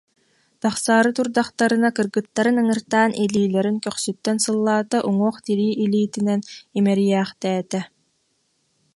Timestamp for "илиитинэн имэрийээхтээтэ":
5.83-7.79